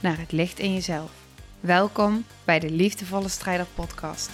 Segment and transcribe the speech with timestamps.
[0.00, 1.26] naar het licht in jezelf.
[1.60, 4.30] Welkom bij de Liefdevolle Strijder Podcast.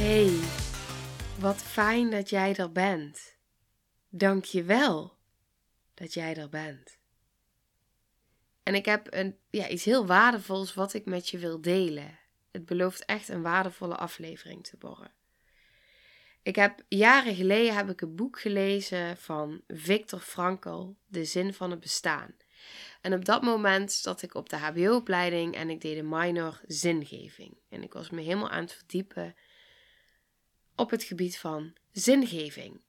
[0.00, 0.38] Hey,
[1.38, 3.36] wat fijn dat jij er bent.
[4.08, 5.16] Dank je wel
[5.94, 6.98] dat jij er bent.
[8.62, 12.18] En ik heb een, ja, iets heel waardevols wat ik met je wil delen.
[12.50, 15.12] Het belooft echt een waardevolle aflevering te worden.
[16.42, 21.70] Ik heb jaren geleden heb ik een boek gelezen van Viktor Frankl, De zin van
[21.70, 22.34] het bestaan.
[23.00, 27.56] En op dat moment zat ik op de HBO-opleiding en ik deed een minor zingeving.
[27.68, 29.34] En ik was me helemaal aan het verdiepen
[30.74, 32.80] op het gebied van zingeving.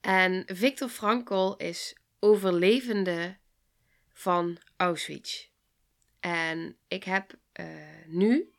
[0.00, 3.36] En Viktor Frankl is overlevende
[4.12, 5.48] van Auschwitz.
[6.20, 7.66] En ik heb uh,
[8.06, 8.53] nu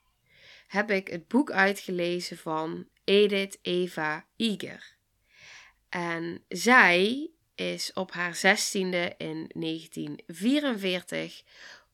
[0.76, 4.96] heb ik het boek uitgelezen van Edith Eva Eger.
[5.90, 11.44] En zij is op haar zestiende in 1944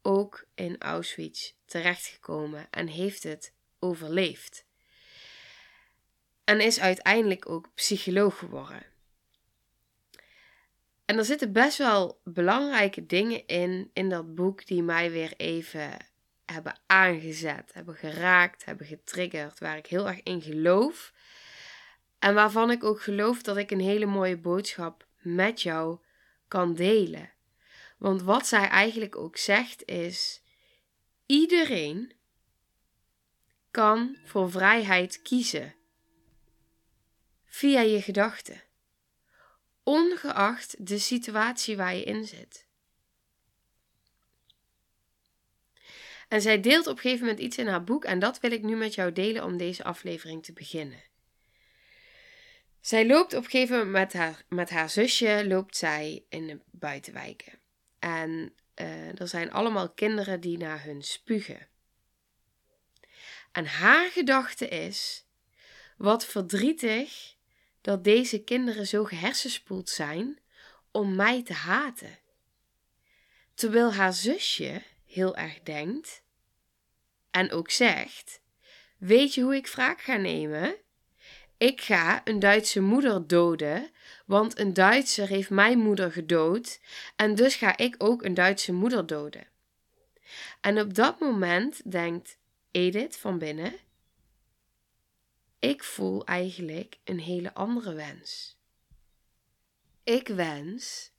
[0.01, 4.65] ook in Auschwitz terechtgekomen en heeft het overleefd.
[6.43, 8.85] En is uiteindelijk ook psycholoog geworden.
[11.05, 16.10] En er zitten best wel belangrijke dingen in, in dat boek, die mij weer even
[16.51, 21.13] hebben aangezet, hebben geraakt, hebben getriggerd, waar ik heel erg in geloof.
[22.19, 25.99] En waarvan ik ook geloof dat ik een hele mooie boodschap met jou
[26.47, 27.31] kan delen.
[27.97, 30.41] Want wat zij eigenlijk ook zegt is:
[31.25, 32.13] iedereen
[33.71, 35.75] kan voor vrijheid kiezen
[37.45, 38.61] via je gedachten,
[39.83, 42.69] ongeacht de situatie waar je in zit.
[46.31, 48.63] En zij deelt op een gegeven moment iets in haar boek en dat wil ik
[48.63, 51.03] nu met jou delen om deze aflevering te beginnen.
[52.81, 56.59] Zij loopt op een gegeven moment met haar, met haar zusje loopt zij in de
[56.71, 57.59] buitenwijken.
[57.99, 61.67] En uh, er zijn allemaal kinderen die naar hun spugen.
[63.51, 65.25] En haar gedachte is:
[65.97, 67.35] wat verdrietig
[67.81, 70.39] dat deze kinderen zo gehersenspoeld zijn
[70.91, 72.19] om mij te haten.
[73.53, 76.23] Terwijl haar zusje heel erg denkt
[77.31, 78.41] en ook zegt:
[78.97, 80.75] Weet je hoe ik wraak ga nemen?
[81.57, 83.91] Ik ga een Duitse moeder doden,
[84.25, 86.79] want een Duitser heeft mijn moeder gedood
[87.15, 89.47] en dus ga ik ook een Duitse moeder doden.
[90.61, 92.37] En op dat moment denkt
[92.71, 93.73] Edith van binnen:
[95.59, 98.59] Ik voel eigenlijk een hele andere wens.
[100.03, 101.11] Ik wens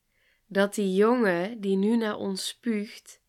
[0.47, 3.21] dat die jongen die nu naar ons spuugt,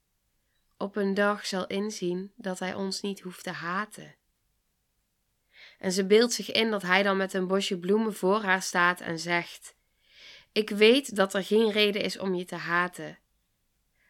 [0.84, 4.16] op een dag zal inzien dat hij ons niet hoeft te haten.
[5.80, 9.02] En ze beeldt zich in dat hij dan met een bosje bloemen voor haar staat
[9.02, 9.76] en zegt:
[10.52, 13.20] Ik weet dat er geen reden is om je te haten,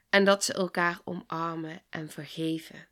[0.09, 2.87] en dat ze elkaar omarmen en vergeven.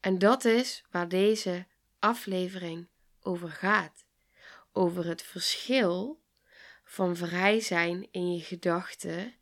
[0.00, 1.66] En dat is waar deze
[1.98, 2.88] aflevering
[3.20, 4.04] over gaat:
[4.72, 6.20] over het verschil
[6.84, 9.34] van vrij zijn in je gedachten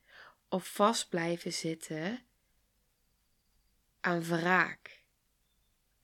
[0.53, 2.25] of vast blijven zitten
[4.01, 5.03] aan wraak,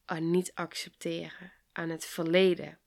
[0.05, 2.79] aan niet accepteren, aan het verleden.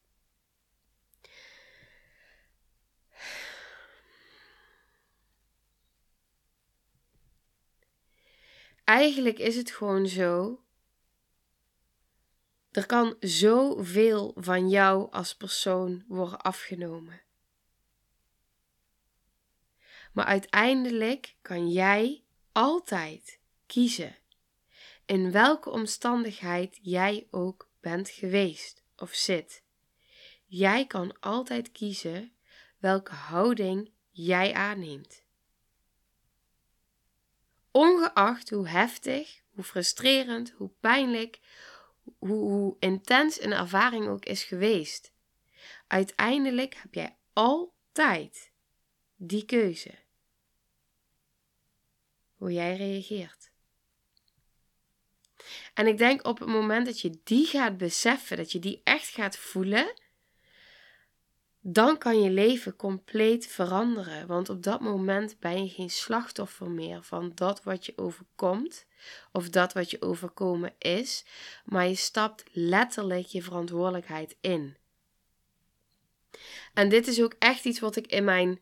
[8.84, 10.64] Eigenlijk is het gewoon zo.
[12.72, 17.22] Er kan zoveel van jou als persoon worden afgenomen.
[20.12, 24.16] Maar uiteindelijk kan jij altijd kiezen
[25.06, 29.64] in welke omstandigheid jij ook bent geweest of zit.
[30.46, 32.34] Jij kan altijd kiezen
[32.78, 35.24] welke houding jij aanneemt.
[37.72, 41.40] Ongeacht hoe heftig, hoe frustrerend, hoe pijnlijk,
[42.18, 45.14] hoe, hoe intens een ervaring ook is geweest.
[45.88, 48.52] Uiteindelijk heb jij altijd
[49.16, 50.01] die keuze
[52.42, 53.52] hoe jij reageert.
[55.74, 59.08] En ik denk op het moment dat je die gaat beseffen, dat je die echt
[59.08, 59.94] gaat voelen,
[61.60, 64.28] dan kan je leven compleet veranderen.
[64.28, 68.86] Want op dat moment ben je geen slachtoffer meer van dat wat je overkomt
[69.32, 71.26] of dat wat je overkomen is,
[71.66, 74.78] maar je stapt letterlijk je verantwoordelijkheid in.
[76.74, 78.62] En dit is ook echt iets wat ik in mijn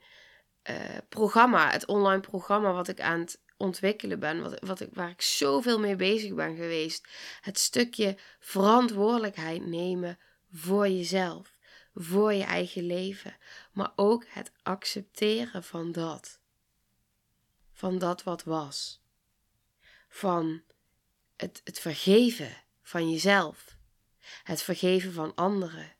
[0.69, 0.75] uh,
[1.09, 5.21] programma, het online programma wat ik aan het ontwikkelen ben, wat, wat ik, waar ik
[5.21, 7.07] zoveel mee bezig ben geweest.
[7.41, 10.19] Het stukje verantwoordelijkheid nemen
[10.53, 11.57] voor jezelf,
[11.93, 13.37] voor je eigen leven,
[13.71, 16.39] maar ook het accepteren van dat.
[17.73, 19.01] Van dat wat was.
[20.09, 20.63] Van
[21.35, 23.77] het, het vergeven van jezelf.
[24.43, 25.95] Het vergeven van anderen.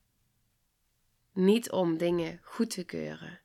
[1.34, 3.42] Niet om dingen goed te keuren,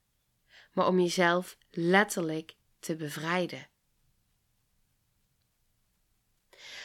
[0.73, 3.69] maar om jezelf letterlijk te bevrijden.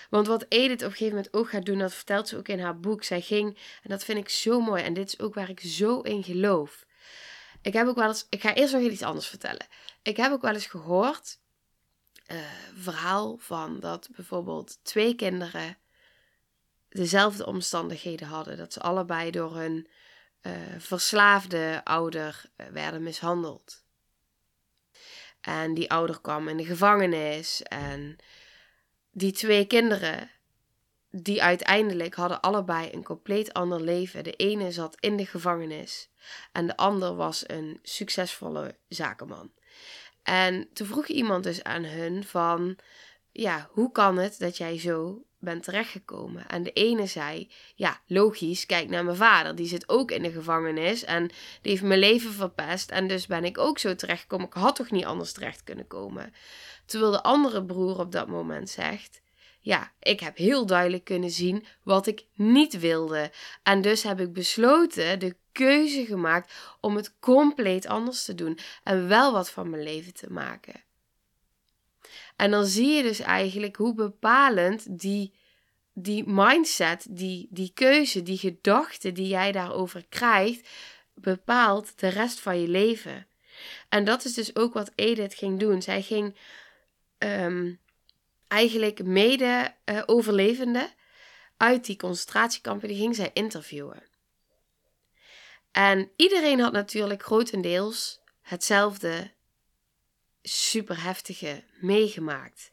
[0.09, 2.59] Want wat Edith op een gegeven moment ook gaat doen, dat vertelt ze ook in
[2.59, 3.03] haar boek.
[3.03, 6.01] Zij ging, en dat vind ik zo mooi, en dit is ook waar ik zo
[6.01, 6.85] in geloof.
[7.61, 9.67] Ik heb ook wel eens, ik ga eerst nog iets anders vertellen.
[10.01, 11.39] Ik heb ook wel eens gehoord,
[12.27, 12.37] uh,
[12.75, 15.77] verhaal van dat bijvoorbeeld twee kinderen
[16.89, 18.57] dezelfde omstandigheden hadden.
[18.57, 19.87] Dat ze allebei door hun
[20.41, 23.83] uh, verslaafde ouder uh, werden mishandeld.
[25.41, 28.17] En die ouder kwam in de gevangenis en
[29.19, 30.31] die twee kinderen,
[31.09, 34.23] die uiteindelijk hadden allebei een compleet ander leven.
[34.23, 36.09] De ene zat in de gevangenis
[36.51, 39.51] en de ander was een succesvolle zakenman.
[40.23, 42.77] En toen vroeg iemand dus aan hun van,
[43.31, 46.47] ja, hoe kan het dat jij zo bent terechtgekomen?
[46.47, 50.31] En de ene zei, ja, logisch, kijk naar mijn vader, die zit ook in de
[50.31, 51.27] gevangenis en
[51.61, 54.47] die heeft mijn leven verpest en dus ben ik ook zo terechtgekomen.
[54.47, 56.33] Ik had toch niet anders terecht kunnen komen?
[56.85, 59.21] Terwijl de andere broer op dat moment zegt:
[59.59, 63.31] Ja, ik heb heel duidelijk kunnen zien wat ik niet wilde.
[63.63, 69.07] En dus heb ik besloten, de keuze gemaakt om het compleet anders te doen en
[69.07, 70.83] wel wat van mijn leven te maken.
[72.35, 75.33] En dan zie je dus eigenlijk hoe bepalend die,
[75.93, 80.67] die mindset, die, die keuze, die gedachte die jij daarover krijgt,
[81.13, 83.27] bepaalt de rest van je leven.
[83.89, 85.81] En dat is dus ook wat Edith ging doen.
[85.81, 86.35] Zij ging
[87.17, 87.79] um,
[88.47, 90.89] eigenlijk mede-overlevenden uh,
[91.57, 94.03] uit die concentratiekampen, die ging zij interviewen.
[95.71, 99.31] En iedereen had natuurlijk grotendeels hetzelfde
[100.49, 102.71] super heftige meegemaakt.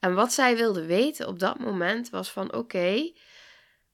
[0.00, 3.12] En wat zij wilde weten op dat moment was van oké,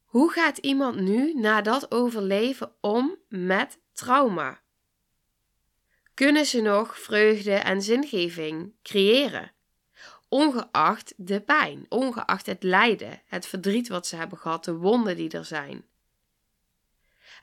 [0.05, 4.62] hoe gaat iemand nu na dat overleven om met trauma?
[6.14, 9.55] Kunnen ze nog vreugde en zingeving creëren?
[10.34, 15.31] ongeacht de pijn, ongeacht het lijden, het verdriet wat ze hebben gehad, de wonden die
[15.31, 15.87] er zijn.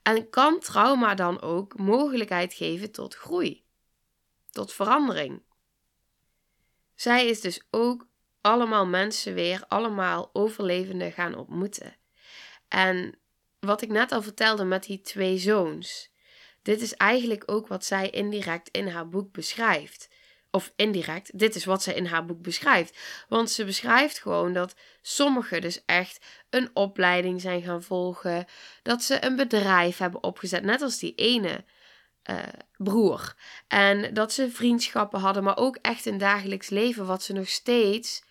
[0.04, 3.64] En kan trauma dan ook mogelijkheid geven tot groei,
[4.50, 5.42] tot verandering?
[7.02, 8.08] Zij is dus ook
[8.42, 11.96] allemaal mensen weer, allemaal overlevenden gaan ontmoeten.
[12.68, 13.20] En
[13.60, 16.12] wat ik net al vertelde met die twee zoons,
[16.62, 20.10] dit is eigenlijk ook wat zij indirect in haar boek beschrijft
[20.52, 22.98] of indirect, dit is wat ze in haar boek beschrijft.
[23.28, 28.46] Want ze beschrijft gewoon dat sommigen dus echt een opleiding zijn gaan volgen,
[28.84, 31.64] dat ze een bedrijf hebben opgezet, net als die ene
[32.30, 32.38] uh,
[32.78, 33.36] broer.
[33.68, 38.24] En dat ze vriendschappen hadden, maar ook echt een dagelijks leven wat ze nog steeds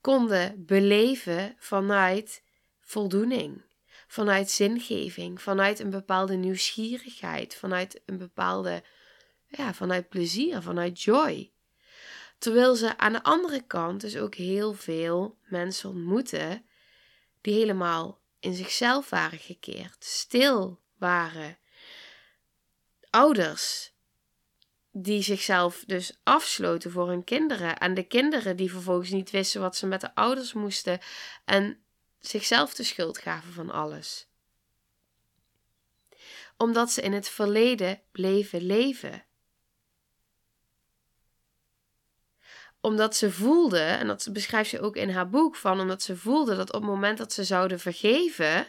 [0.00, 2.42] konden beleven vanuit
[2.80, 3.62] voldoening.
[4.06, 8.82] Vanuit zingeving, vanuit een bepaalde nieuwsgierigheid, vanuit een bepaalde
[9.46, 11.50] ja, vanuit plezier, vanuit joy.
[12.38, 16.64] Terwijl ze aan de andere kant dus ook heel veel mensen ontmoeten
[17.40, 21.58] die helemaal in zichzelf waren gekeerd, stil waren.
[23.10, 23.92] Ouders
[24.92, 27.78] die zichzelf dus afsloten voor hun kinderen.
[27.78, 31.00] En de kinderen die vervolgens niet wisten wat ze met de ouders moesten
[31.44, 31.82] en
[32.18, 34.28] zichzelf de schuld gaven van alles.
[36.56, 39.24] Omdat ze in het verleden bleven leven.
[42.80, 46.56] omdat ze voelde, en dat beschrijft ze ook in haar boek, van omdat ze voelde
[46.56, 48.66] dat op het moment dat ze zouden vergeven,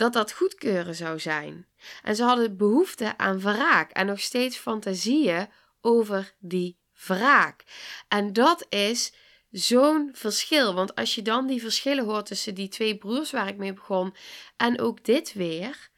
[0.00, 1.66] dat dat goedkeuren zou zijn.
[2.02, 5.48] En ze hadden behoefte aan wraak en nog steeds fantasieën
[5.80, 7.64] over die wraak.
[8.08, 9.12] En dat is
[9.50, 10.74] zo'n verschil.
[10.74, 14.14] Want als je dan die verschillen hoort tussen die twee broers waar ik mee begon
[14.56, 15.90] en ook dit weer,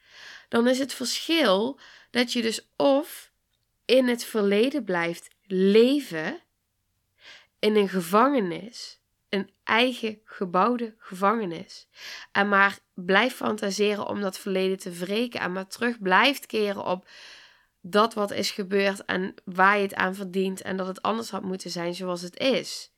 [0.49, 1.81] dan is het verschil
[2.11, 3.31] dat je dus of
[3.85, 6.41] in het verleden blijft leven
[7.59, 9.02] in een gevangenis,
[9.33, 11.89] een eigen gebouwde gevangenis.
[12.33, 15.41] En maar blijft fantaseren om dat verleden te wreken.
[15.41, 17.09] En maar terug blijft keren op
[17.81, 20.63] dat wat is gebeurd en waar je het aan verdient.
[20.63, 22.93] En dat het anders had moeten zijn zoals het is.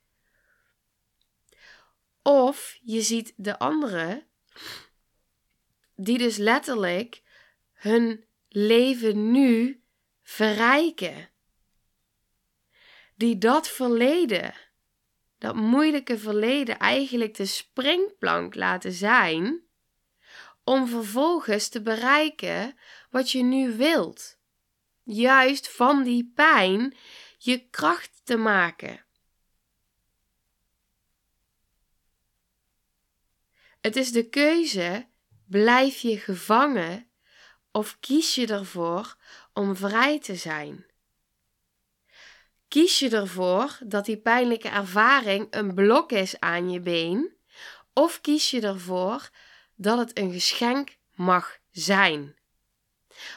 [2.22, 4.26] Of je ziet de anderen
[5.96, 7.22] die dus letterlijk
[7.72, 9.82] hun leven nu
[10.22, 11.28] verrijken.
[13.16, 14.54] Die dat verleden,
[15.44, 19.62] dat moeilijke verleden, eigenlijk de springplank laten zijn
[20.62, 22.76] om vervolgens te bereiken
[23.10, 24.38] wat je nu wilt.
[25.02, 26.96] Juist van die pijn
[27.38, 29.04] je kracht te maken.
[33.80, 35.06] Het is de keuze:
[35.46, 37.08] blijf je gevangen
[37.72, 39.16] of kies je ervoor
[39.52, 40.86] om vrij te zijn?
[42.74, 47.32] Kies je ervoor dat die pijnlijke ervaring een blok is aan je been?
[47.92, 49.30] Of kies je ervoor
[49.74, 52.36] dat het een geschenk mag zijn?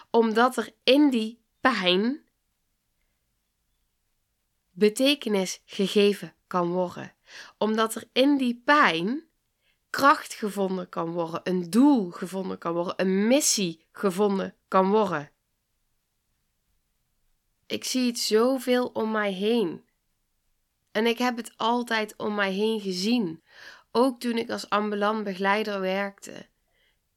[0.10, 2.22] Omdat er in die pijn
[4.72, 7.14] betekenis gegeven kan worden.
[7.58, 9.28] Omdat er in die pijn
[9.90, 15.32] kracht gevonden kan worden, een doel gevonden kan worden, een missie gevonden kan worden.
[17.68, 19.86] Ik zie het zoveel om mij heen.
[20.92, 23.44] En ik heb het altijd om mij heen gezien.
[23.92, 26.50] Ook toen ik als ambulant begeleider werkte.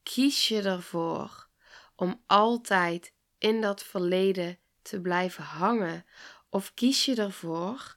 [0.03, 1.49] Kies je ervoor
[1.97, 6.05] om altijd in dat verleden te blijven hangen?
[6.49, 7.97] Of kies je ervoor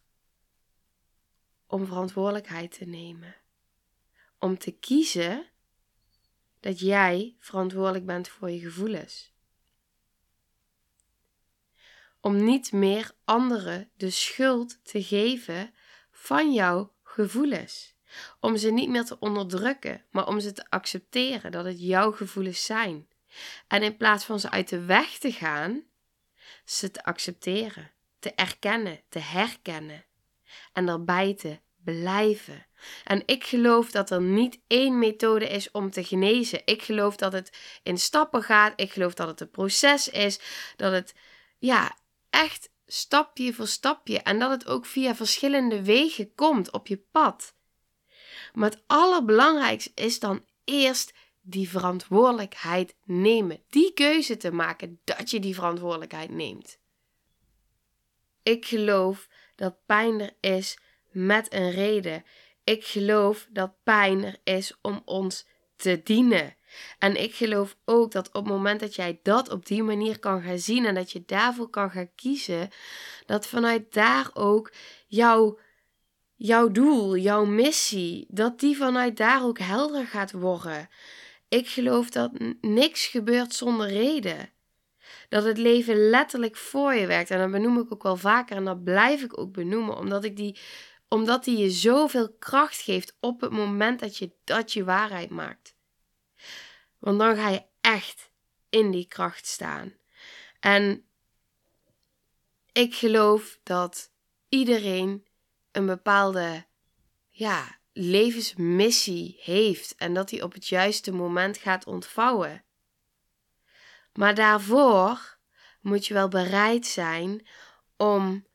[1.67, 3.35] om verantwoordelijkheid te nemen?
[4.39, 5.45] Om te kiezen
[6.59, 9.32] dat jij verantwoordelijk bent voor je gevoelens
[12.23, 15.73] om niet meer anderen de schuld te geven
[16.11, 17.95] van jouw gevoelens.
[18.39, 22.65] Om ze niet meer te onderdrukken, maar om ze te accepteren dat het jouw gevoelens
[22.65, 23.07] zijn.
[23.67, 25.83] En in plaats van ze uit de weg te gaan,
[26.65, 30.05] ze te accepteren, te erkennen, te herkennen
[30.73, 32.65] en erbij te blijven.
[33.03, 36.61] En ik geloof dat er niet één methode is om te genezen.
[36.65, 38.73] Ik geloof dat het in stappen gaat.
[38.75, 40.39] Ik geloof dat het een proces is.
[40.75, 41.13] Dat het
[41.57, 41.95] ja,
[42.33, 47.55] echt stapje voor stapje en dat het ook via verschillende wegen komt op je pad.
[48.53, 53.63] Maar het allerbelangrijkste is dan eerst die verantwoordelijkheid nemen.
[53.69, 56.79] Die keuze te maken dat je die verantwoordelijkheid neemt.
[58.43, 60.77] Ik geloof dat pijn er is
[61.11, 62.23] met een reden.
[62.63, 66.55] Ik geloof dat pijn er is om ons te dienen.
[66.99, 70.41] En ik geloof ook dat op het moment dat jij dat op die manier kan
[70.41, 72.69] gaan zien en dat je daarvoor kan gaan kiezen,
[73.25, 74.71] dat vanuit daar ook
[75.07, 75.59] jouw,
[76.35, 80.89] jouw doel, jouw missie, dat die vanuit daar ook helder gaat worden.
[81.47, 84.51] Ik geloof dat niks gebeurt zonder reden.
[85.29, 87.29] Dat het leven letterlijk voor je werkt.
[87.29, 90.37] En dat benoem ik ook wel vaker en dat blijf ik ook benoemen, omdat ik
[90.37, 90.57] die
[91.13, 95.75] omdat die je zoveel kracht geeft op het moment dat je dat je waarheid maakt.
[97.03, 98.31] Want dan ga je echt
[98.69, 99.93] in die kracht staan.
[100.59, 101.05] En
[102.71, 104.11] ik geloof dat
[104.49, 105.25] iedereen
[105.71, 106.65] een bepaalde
[107.29, 112.63] ja, levensmissie heeft en dat die op het juiste moment gaat ontvouwen.
[114.13, 115.37] Maar daarvoor
[115.81, 117.47] moet je wel bereid zijn
[117.97, 118.45] om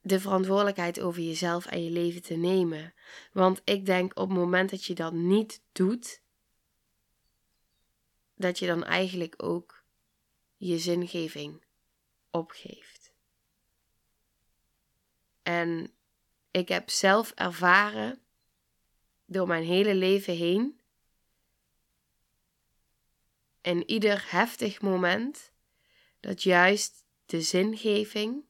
[0.00, 2.94] de verantwoordelijkheid over jezelf en je leven te nemen.
[3.32, 6.22] Want ik denk op het moment dat je dat niet doet,
[8.42, 9.84] dat je dan eigenlijk ook
[10.56, 11.64] je zingeving
[12.30, 13.12] opgeeft.
[15.42, 15.92] En
[16.50, 18.22] ik heb zelf ervaren
[19.26, 20.80] door mijn hele leven heen,
[23.60, 25.52] in ieder heftig moment,
[26.20, 28.44] dat juist de zingeving,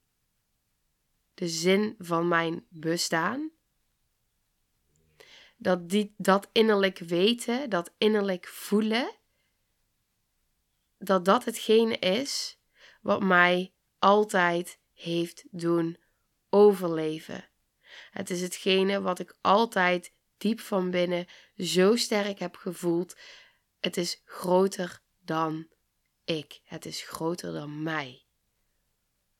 [1.35, 3.51] de zin van mijn bestaan,
[5.57, 9.17] dat die, dat innerlijk weten, dat innerlijk voelen,
[11.05, 12.59] dat dat hetgene is
[13.01, 15.97] wat mij altijd heeft doen
[16.51, 17.49] overleven.
[18.11, 23.17] Het is hetgene wat ik altijd diep van binnen zo sterk heb gevoeld.
[23.81, 25.69] Het is groter dan
[26.25, 26.61] ik.
[26.65, 28.25] Het is groter dan mij.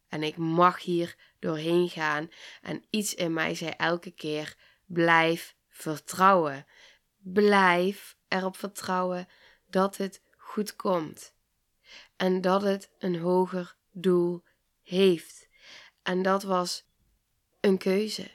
[0.09, 2.31] En ik mag hier doorheen gaan.
[2.63, 6.67] En iets in mij zei elke keer: blijf vertrouwen.
[7.19, 9.29] Blijf erop vertrouwen
[9.67, 11.35] dat het goed komt
[12.23, 14.43] en dat het een hoger doel
[14.83, 15.49] heeft.
[16.03, 16.85] En dat was
[17.61, 18.31] een keuze.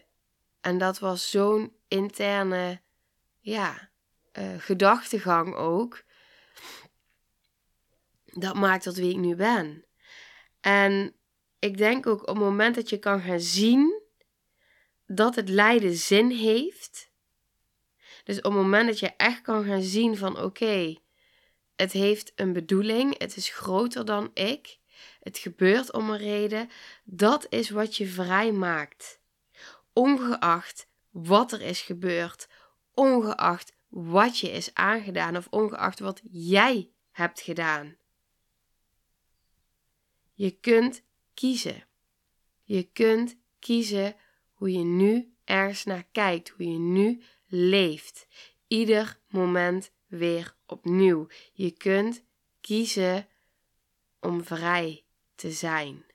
[0.61, 2.81] En dat was zo'n interne
[3.39, 3.89] ja,
[4.33, 6.03] uh, gedachtegang ook.
[8.25, 9.85] Dat maakt tot wie ik nu ben.
[10.61, 11.15] En
[11.59, 14.01] ik denk ook op het moment dat je kan gaan zien
[15.05, 17.11] dat het lijden zin heeft.
[18.23, 20.95] Dus op het moment dat je echt kan gaan zien van oké,
[21.77, 24.79] het heeft een bedoeling, het is groter dan ik,
[25.19, 26.69] het gebeurt om een reden,
[27.03, 29.19] dat is wat je vrij maakt.
[29.93, 32.47] Ongeacht wat er is gebeurd,
[32.93, 37.97] ongeacht wat je is aangedaan of ongeacht wat jij hebt gedaan.
[40.33, 41.03] Je kunt
[41.33, 41.87] kiezen.
[42.63, 44.15] Je kunt kiezen
[44.53, 48.27] hoe je nu ergens naar kijkt, hoe je nu leeft.
[48.67, 51.27] Ieder moment weer opnieuw.
[51.53, 52.23] Je kunt
[52.61, 53.27] kiezen
[54.19, 55.03] om vrij
[55.35, 56.05] te zijn.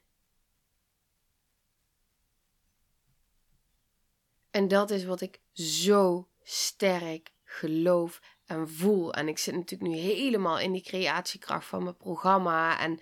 [4.51, 9.13] En dat is wat ik zo sterk geloof en voel.
[9.13, 12.79] En ik zit natuurlijk nu helemaal in die creatiekracht van mijn programma.
[12.81, 13.01] En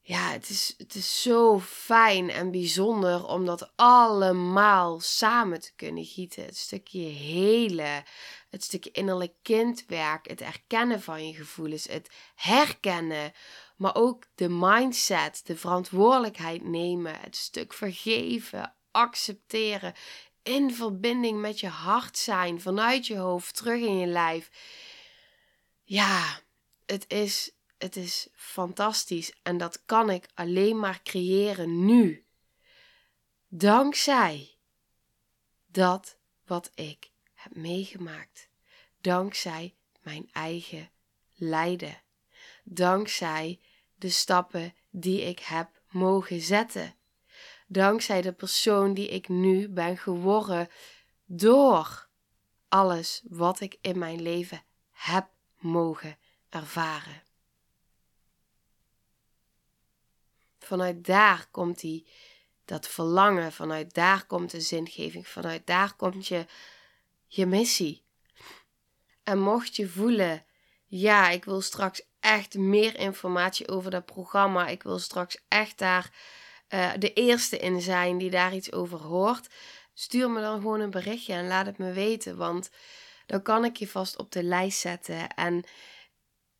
[0.00, 6.04] ja, het is, het is zo fijn en bijzonder om dat allemaal samen te kunnen
[6.04, 6.44] gieten.
[6.44, 8.04] Het stukje hele,
[8.50, 13.32] het stukje innerlijk kindwerk, het erkennen van je gevoelens, het herkennen,
[13.76, 19.94] maar ook de mindset, de verantwoordelijkheid nemen, het stuk vergeven, accepteren,
[20.42, 24.50] in verbinding met je hart zijn, vanuit je hoofd, terug in je lijf.
[25.84, 26.40] Ja,
[26.86, 32.24] het is het is fantastisch en dat kan ik alleen maar creëren nu.
[33.48, 34.56] Dankzij
[35.66, 36.16] dat
[36.46, 37.10] wat ik
[37.42, 38.48] heb meegemaakt.
[39.00, 40.90] Dankzij mijn eigen
[41.34, 42.02] lijden.
[42.64, 43.60] Dankzij
[43.94, 46.94] de stappen die ik heb mogen zetten.
[47.66, 50.68] Dankzij de persoon die ik nu ben geworden
[51.24, 52.08] door
[52.68, 55.28] alles wat ik in mijn leven heb
[55.58, 56.18] mogen
[56.48, 57.22] ervaren.
[60.58, 62.06] Vanuit daar komt die,
[62.64, 66.46] dat verlangen, vanuit daar komt de zingeving, vanuit daar komt je,
[67.32, 68.04] je missie.
[69.22, 70.44] En mocht je voelen,
[70.86, 76.10] ja, ik wil straks echt meer informatie over dat programma, ik wil straks echt daar
[76.68, 79.48] uh, de eerste in zijn die daar iets over hoort,
[79.94, 82.70] stuur me dan gewoon een berichtje en laat het me weten, want
[83.26, 85.34] dan kan ik je vast op de lijst zetten.
[85.34, 85.64] En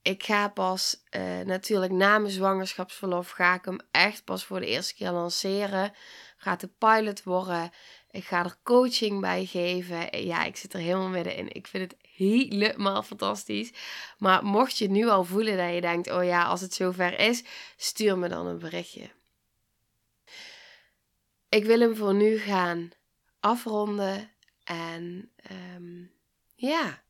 [0.03, 4.67] ik ga pas uh, natuurlijk na mijn zwangerschapsverlof ga ik hem echt pas voor de
[4.67, 5.93] eerste keer lanceren.
[6.37, 7.71] Gaat de pilot worden.
[8.11, 10.25] Ik ga er coaching bij geven.
[10.25, 11.53] Ja, ik zit er helemaal middenin.
[11.53, 13.73] Ik vind het helemaal fantastisch.
[14.19, 17.45] Maar mocht je nu al voelen dat je denkt: oh ja, als het zover is,
[17.77, 19.11] stuur me dan een berichtje.
[21.49, 22.91] Ik wil hem voor nu gaan
[23.41, 24.31] afronden.
[24.65, 25.31] En
[25.77, 26.13] um,
[26.55, 27.03] ja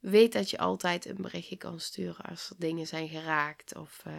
[0.00, 4.14] weet dat je altijd een berichtje kan sturen als er dingen zijn geraakt of uh,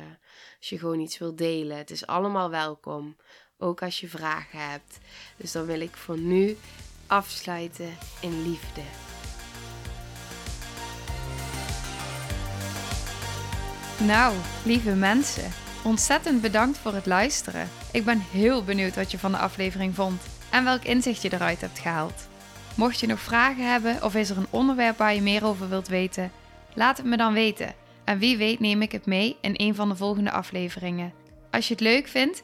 [0.57, 1.77] als je gewoon iets wil delen.
[1.77, 3.17] Het is allemaal welkom,
[3.61, 4.99] ook als je vragen hebt.
[5.37, 6.57] Dus dan wil ik voor nu
[7.07, 8.81] afsluiten in liefde.
[14.05, 15.51] Nou, lieve mensen,
[15.83, 17.69] ontzettend bedankt voor het luisteren.
[17.91, 20.21] Ik ben heel benieuwd wat je van de aflevering vond
[20.51, 22.27] en welk inzicht je eruit hebt gehaald.
[22.75, 25.87] Mocht je nog vragen hebben of is er een onderwerp waar je meer over wilt
[25.87, 26.31] weten,
[26.73, 27.73] laat het me dan weten.
[28.03, 31.13] En wie weet neem ik het mee in een van de volgende afleveringen.
[31.51, 32.43] Als je het leuk vindt,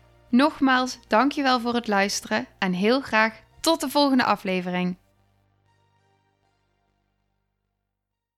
[0.31, 4.97] Nogmaals, dankjewel voor het luisteren en heel graag tot de volgende aflevering.